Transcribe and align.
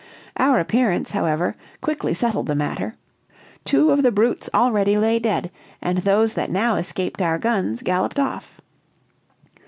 Our 0.37 0.59
appearance, 0.59 1.11
however, 1.11 1.55
quickly 1.79 2.15
settled 2.15 2.47
the 2.47 2.55
matter; 2.55 2.95
two 3.65 3.91
of 3.91 4.01
the 4.01 4.11
brutes 4.11 4.49
already 4.51 4.97
lay 4.97 5.19
dead, 5.19 5.51
and 5.79 5.99
those 5.99 6.33
that 6.33 6.49
now 6.49 6.75
escaped 6.77 7.21
our 7.21 7.37
guns 7.37 7.83
galloped 7.83 8.17
off. 8.17 8.59